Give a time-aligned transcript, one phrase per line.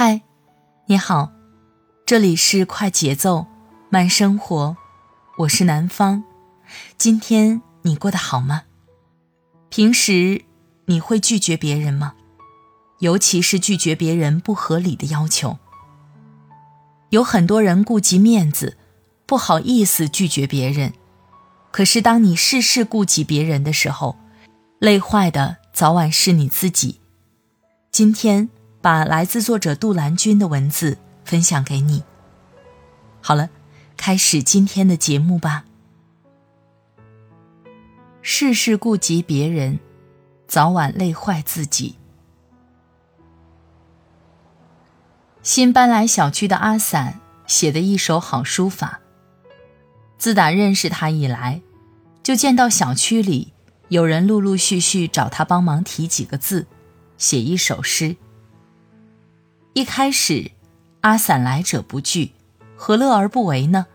[0.00, 0.22] 嗨，
[0.86, 1.32] 你好，
[2.06, 3.48] 这里是快节奏
[3.90, 4.76] 慢生活，
[5.38, 6.22] 我是南方。
[6.96, 8.62] 今天你过得好吗？
[9.70, 10.44] 平时
[10.86, 12.14] 你会拒绝别人吗？
[13.00, 15.58] 尤其是拒绝别人不合理的要求。
[17.10, 18.78] 有很多人顾及面子，
[19.26, 20.92] 不好意思拒绝别人。
[21.72, 24.16] 可是当你事事顾及别人的时候，
[24.78, 27.00] 累坏的早晚是你自己。
[27.90, 28.48] 今天。
[28.80, 32.02] 把来自作者杜兰君的文字分享给你。
[33.20, 33.50] 好了，
[33.96, 35.64] 开始今天的节目吧。
[38.22, 39.78] 事事顾及别人，
[40.46, 41.96] 早晚累坏自己。
[45.42, 49.00] 新搬来小区的阿伞写的一手好书法。
[50.18, 51.62] 自打认识他以来，
[52.22, 53.52] 就见到小区里
[53.88, 56.66] 有人陆陆续续找他帮忙提几个字，
[57.16, 58.16] 写一首诗。
[59.74, 60.50] 一开始，
[61.02, 62.32] 阿散来者不拒，
[62.76, 63.86] 何乐而不为呢？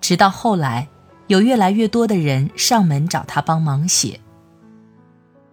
[0.00, 0.88] 直到后来，
[1.28, 4.20] 有越来越多的人上门找他帮忙写。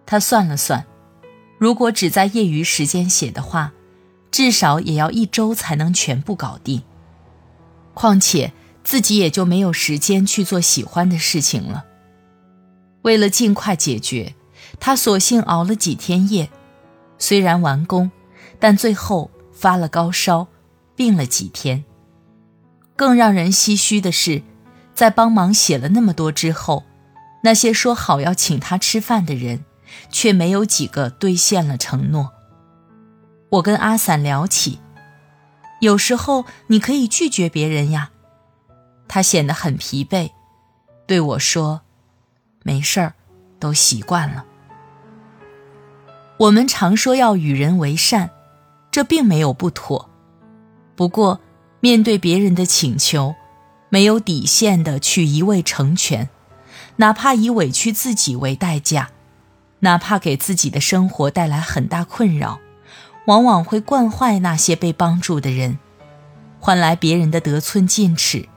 [0.04, 0.84] 他算了算，
[1.58, 3.72] 如果只在业余时间写的话，
[4.30, 6.82] 至少也要一周才能全部搞定。
[7.94, 11.86] 况且自己也就没有时间去做喜欢的事情了。
[13.02, 14.34] 为了尽快解决，
[14.78, 16.50] 他索性熬了几天夜，
[17.16, 18.10] 虽然完工。
[18.64, 20.48] 但最后发了高烧，
[20.96, 21.84] 病了几天。
[22.96, 24.40] 更让人唏嘘的是，
[24.94, 26.82] 在帮忙写了那么多之后，
[27.42, 29.66] 那些说好要请他吃饭的人，
[30.08, 32.32] 却没有几个兑现了承诺。
[33.50, 34.80] 我跟阿伞聊起，
[35.82, 38.12] 有时候你可以拒绝别人呀。
[39.06, 40.30] 他显得很疲惫，
[41.06, 41.82] 对我说
[42.64, 43.12] ：“没事儿，
[43.60, 44.46] 都习惯了。”
[46.40, 48.30] 我们常说要与人为善。
[48.94, 50.08] 这并没有不妥，
[50.94, 51.40] 不过
[51.80, 53.34] 面对别人的请求，
[53.88, 56.28] 没有底线的去一味成全，
[56.98, 59.10] 哪怕以委屈自己为代价，
[59.80, 62.60] 哪怕给自己的生活带来很大困扰，
[63.26, 65.80] 往往会惯坏那些被帮助的人，
[66.60, 68.48] 换来别人的得寸进尺，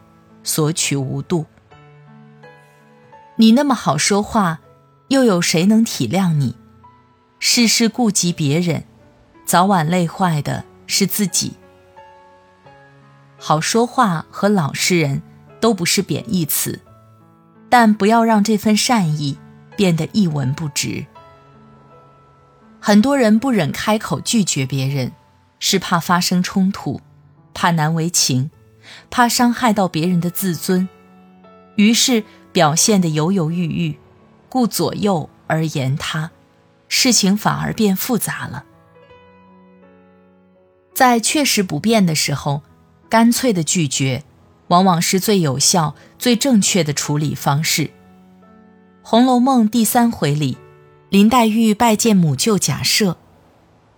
[0.44, 1.48] 索取无度。
[3.38, 4.60] 你那么好说话，
[5.08, 6.56] 又有谁能体谅你？
[7.40, 8.84] 事事顾及别人。
[9.48, 11.54] 早晚累坏的是自己。
[13.38, 15.22] 好说话和老实人
[15.62, 16.82] 都不是贬义词，
[17.70, 19.38] 但不要让这份善意
[19.78, 21.06] 变得一文不值。
[22.82, 25.14] 很多人不忍开口拒绝别人，
[25.60, 27.00] 是怕发生冲突，
[27.54, 28.52] 怕难为情，
[29.10, 30.90] 怕伤害到别人的自尊，
[31.78, 32.22] 于是
[32.52, 33.98] 表现得犹犹豫豫，
[34.50, 36.32] 顾左右而言他，
[36.90, 38.66] 事情反而变复杂了。
[40.98, 42.64] 在确实不便的时候，
[43.08, 44.24] 干脆的拒绝，
[44.70, 47.84] 往往是最有效、最正确的处理方式。
[49.04, 50.58] 《红楼梦》第三回里，
[51.10, 53.18] 林黛玉拜见母舅贾赦，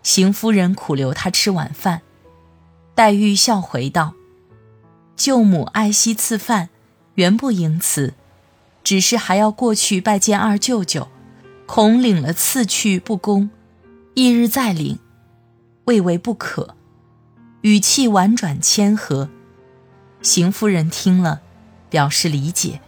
[0.03, 2.01] 邢夫人苦留她吃晚饭，
[2.93, 4.13] 黛玉笑回道
[5.16, 6.67] ：“舅母爱惜赐饭，
[7.13, 8.13] 原不应辞，
[8.83, 11.07] 只是还要过去拜见二舅舅，
[11.66, 13.49] 恐领了赐去不恭，
[14.16, 14.99] 翌日再领，
[15.85, 16.75] 未为不可。”
[17.62, 19.30] 语气婉转谦和，
[20.22, 21.42] 邢夫人听了，
[21.90, 22.80] 表示理解，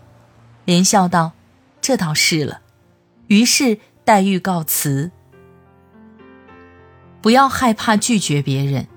[0.63, 1.33] 连笑道
[1.81, 2.61] ：“这倒是了。”
[3.27, 5.11] 于是黛玉告辞。
[7.21, 8.87] 不要害怕拒绝别人，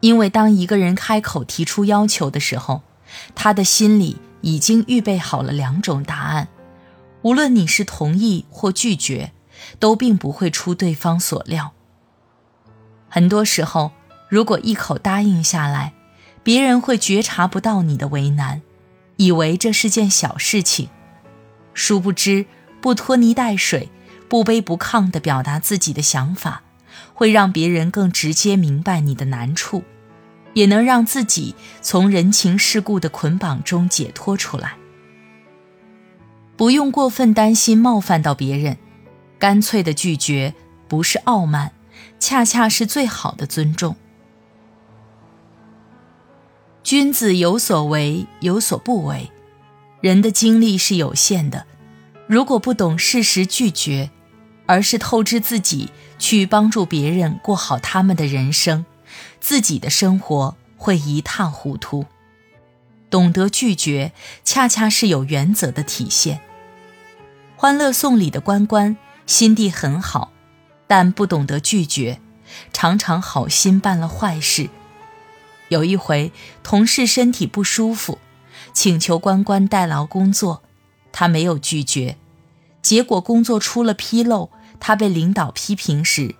[0.00, 2.82] 因为当一个人开口提出要求的时候，
[3.34, 6.48] 他的心里已经预备好了两种答案，
[7.22, 9.32] 无论你是同意或拒绝，
[9.78, 11.72] 都并不会出对方所料。
[13.08, 13.92] 很多时候。
[14.28, 15.92] 如果一口答应下来，
[16.42, 18.62] 别人会觉察不到你的为难，
[19.16, 20.88] 以为这是件小事情。
[21.72, 22.46] 殊不知，
[22.80, 23.90] 不拖泥带水、
[24.28, 26.62] 不卑不亢地表达自己的想法，
[27.12, 29.84] 会让别人更直接明白你的难处，
[30.54, 34.74] 也能让自己从人情世故的捆绑中解脱出来。
[36.56, 38.78] 不用过分担心冒犯到别人，
[39.38, 40.54] 干脆的拒绝
[40.86, 41.72] 不是傲慢，
[42.20, 43.96] 恰恰是最好的尊重。
[46.84, 49.32] 君子有所为，有所不为。
[50.02, 51.64] 人的精力是有限的，
[52.26, 54.10] 如果不懂适时拒绝，
[54.66, 55.88] 而是透支自己
[56.18, 58.84] 去帮助别人过好他们的人生，
[59.40, 62.04] 自己的生活会一塌糊涂。
[63.08, 64.12] 懂得拒绝，
[64.44, 66.36] 恰恰是有原则的体现。
[67.56, 70.32] 《欢乐颂》里的关关心地很好，
[70.86, 72.20] 但不懂得拒绝，
[72.74, 74.68] 常常好心办了坏事。
[75.74, 76.30] 有一回，
[76.62, 78.18] 同事身体不舒服，
[78.72, 80.62] 请求关关代劳工作，
[81.12, 82.16] 他没有拒绝。
[82.80, 86.36] 结果工作出了纰漏，他被领导批评时，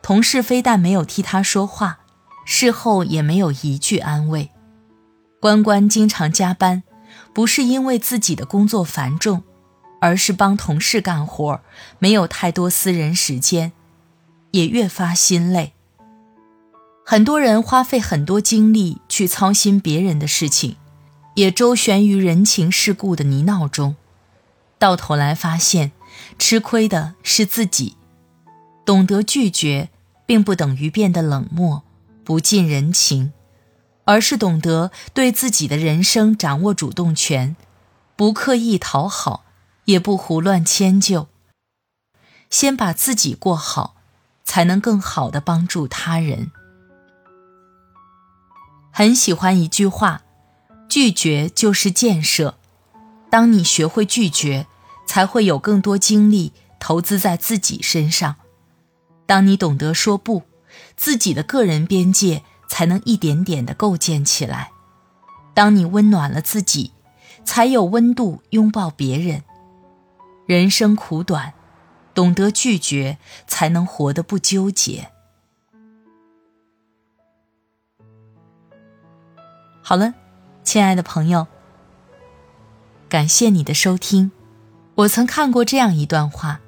[0.00, 1.98] 同事非但没有替他说话，
[2.46, 4.50] 事后也没有一句安慰。
[5.38, 6.82] 关关经常加班，
[7.34, 9.42] 不是因为自己的工作繁重，
[10.00, 11.60] 而是帮同事干活，
[11.98, 13.72] 没有太多私人时间，
[14.52, 15.74] 也越发心累。
[17.10, 20.76] 很多人花费很多精力去操心别人的事情，
[21.36, 23.96] 也周旋于人情世故的泥淖中。
[24.78, 25.92] 到头来发现，
[26.38, 27.96] 吃亏的是自己。
[28.84, 29.88] 懂得拒绝，
[30.26, 31.82] 并不等于变得冷漠、
[32.24, 33.32] 不近人情，
[34.04, 37.56] 而是懂得对自己的人生掌握主动权，
[38.16, 39.46] 不刻意讨好，
[39.86, 41.28] 也不胡乱迁就。
[42.50, 43.96] 先把自己过好，
[44.44, 46.50] 才能更好的帮助他人。
[48.98, 50.22] 很喜欢一句话
[50.90, 52.58] ：“拒绝就是建设。”
[53.30, 54.66] 当你学会拒绝，
[55.06, 58.34] 才会有更多精力投资在自己身上。
[59.24, 60.42] 当你懂得说不，
[60.96, 64.72] 自己的个人边界才能一点点的构建起来。
[65.54, 66.90] 当你温暖了自己，
[67.44, 69.44] 才有温度拥抱别人。
[70.44, 71.54] 人生苦短，
[72.14, 75.12] 懂得拒绝，才能活得不纠结。
[79.88, 80.12] 好了，
[80.64, 81.46] 亲爱的朋友。
[83.08, 84.30] 感谢你的收听。
[84.96, 86.60] 我曾看过这样一段话：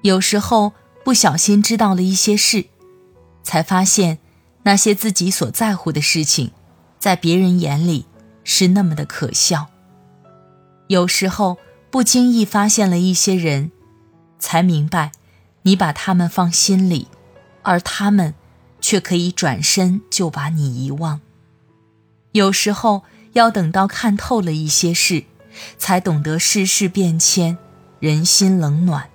[0.00, 0.72] 有时候
[1.04, 2.64] 不小心知道了一些事，
[3.42, 4.20] 才发现
[4.62, 6.52] 那些自己所在乎的事情，
[6.98, 8.06] 在别人眼里
[8.42, 9.66] 是那么的可笑。
[10.86, 11.58] 有时候
[11.90, 13.70] 不经意发现了一些人，
[14.38, 15.12] 才明白
[15.60, 17.08] 你把他们放心里，
[17.60, 18.34] 而他们
[18.80, 21.20] 却可以转身就把你遗忘。
[22.32, 25.24] 有时候要等到看透了一些事。
[25.76, 27.58] 才懂得世事变迁，
[27.98, 29.10] 人心冷暖，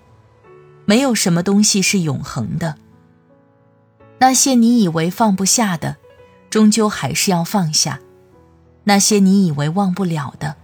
[0.83, 2.75] 没有什么东西是永恒的。
[4.19, 5.95] 那些你以为放不下的，
[6.50, 8.00] 终究还是要放下；
[8.83, 10.56] 那些你以为忘不了的，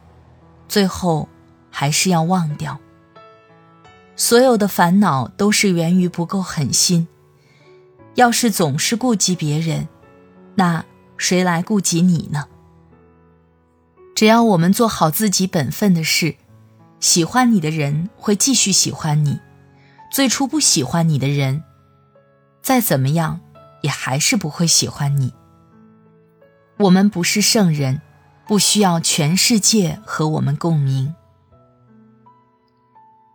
[0.67, 1.29] 最后
[1.69, 2.77] 还是要忘掉。
[4.17, 7.07] 所有的烦恼都是源于不够狠心。
[8.15, 9.87] 要是总是顾及别人，
[10.55, 10.83] 那
[11.21, 12.47] 谁来顾及你呢？
[14.15, 16.35] 只要我们做好自己本分的事，
[16.99, 19.39] 喜欢你的人会继续喜欢你；
[20.11, 21.63] 最初不喜欢你的人，
[22.63, 23.39] 再怎么样
[23.83, 25.31] 也还是不会喜欢你。
[26.79, 28.01] 我们不是圣人，
[28.47, 31.13] 不需要全世界和我们共鸣。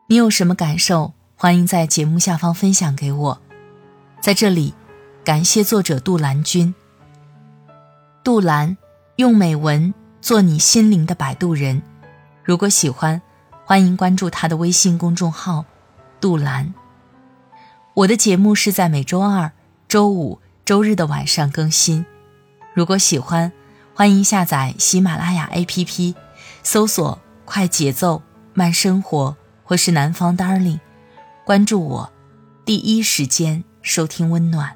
[0.09, 1.15] 你有什么感受？
[1.37, 3.41] 欢迎在节目下方分享给我。
[4.21, 4.75] 在这里，
[5.25, 6.75] 感谢作者杜兰君。
[8.27, 8.77] 杜兰
[9.15, 9.95] 用美文。
[10.21, 11.81] 做你心灵的摆渡人，
[12.43, 13.23] 如果喜欢，
[13.65, 15.65] 欢迎关注他的微信公众号
[16.21, 16.75] “杜兰”。
[17.95, 19.53] 我的节目是在每周二、
[19.87, 22.05] 周五、周日的晚上更新。
[22.75, 23.53] 如果喜欢，
[23.95, 26.17] 欢迎下载喜马拉雅 APP，
[26.65, 28.21] 搜索“快节奏
[28.55, 30.81] 慢生活”或是“南方 Darling”，
[31.45, 32.13] 关注我，
[32.65, 34.73] 第一时间收听温暖。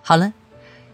[0.00, 0.32] 好了，